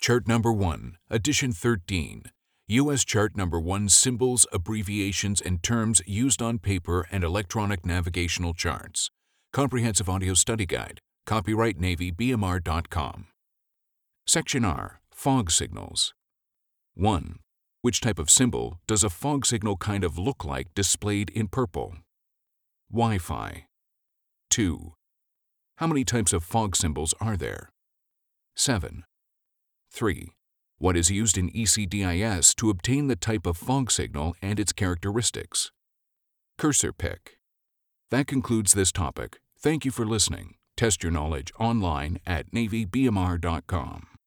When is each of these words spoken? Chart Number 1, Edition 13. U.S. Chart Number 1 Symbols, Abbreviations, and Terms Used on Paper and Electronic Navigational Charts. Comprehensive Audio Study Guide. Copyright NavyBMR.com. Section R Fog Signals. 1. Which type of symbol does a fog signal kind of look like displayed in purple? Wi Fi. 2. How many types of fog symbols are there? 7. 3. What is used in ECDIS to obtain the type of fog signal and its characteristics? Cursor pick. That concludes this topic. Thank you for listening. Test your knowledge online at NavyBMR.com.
Chart 0.00 0.28
Number 0.28 0.52
1, 0.52 0.96
Edition 1.10 1.52
13. 1.52 2.30
U.S. 2.68 3.04
Chart 3.04 3.36
Number 3.36 3.58
1 3.58 3.88
Symbols, 3.88 4.46
Abbreviations, 4.52 5.40
and 5.40 5.60
Terms 5.60 6.00
Used 6.06 6.40
on 6.40 6.60
Paper 6.60 7.08
and 7.10 7.24
Electronic 7.24 7.84
Navigational 7.84 8.54
Charts. 8.54 9.10
Comprehensive 9.52 10.08
Audio 10.08 10.34
Study 10.34 10.66
Guide. 10.66 11.00
Copyright 11.26 11.80
NavyBMR.com. 11.80 13.26
Section 14.24 14.64
R 14.64 15.00
Fog 15.10 15.50
Signals. 15.50 16.14
1. 16.94 17.40
Which 17.82 18.00
type 18.00 18.20
of 18.20 18.30
symbol 18.30 18.78
does 18.86 19.02
a 19.02 19.10
fog 19.10 19.44
signal 19.44 19.76
kind 19.76 20.04
of 20.04 20.16
look 20.16 20.44
like 20.44 20.72
displayed 20.76 21.28
in 21.30 21.48
purple? 21.48 21.96
Wi 22.90 23.18
Fi. 23.18 23.66
2. 24.50 24.92
How 25.78 25.88
many 25.88 26.04
types 26.04 26.32
of 26.32 26.44
fog 26.44 26.76
symbols 26.76 27.14
are 27.20 27.36
there? 27.36 27.70
7. 28.54 29.02
3. 29.98 30.28
What 30.78 30.96
is 30.96 31.10
used 31.10 31.36
in 31.36 31.50
ECDIS 31.50 32.54
to 32.54 32.70
obtain 32.70 33.08
the 33.08 33.16
type 33.16 33.46
of 33.46 33.56
fog 33.56 33.90
signal 33.90 34.36
and 34.40 34.60
its 34.60 34.72
characteristics? 34.72 35.72
Cursor 36.56 36.92
pick. 36.92 37.38
That 38.12 38.28
concludes 38.28 38.74
this 38.74 38.92
topic. 38.92 39.40
Thank 39.58 39.84
you 39.84 39.90
for 39.90 40.06
listening. 40.06 40.54
Test 40.76 41.02
your 41.02 41.10
knowledge 41.10 41.50
online 41.58 42.20
at 42.24 42.52
NavyBMR.com. 42.52 44.17